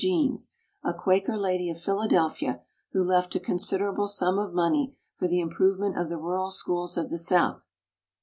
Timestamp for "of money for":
4.39-5.27